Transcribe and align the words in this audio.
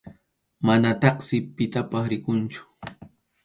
Manataqsi 0.65 1.37
pitapas 1.55 2.05
rikunchu. 2.11 2.61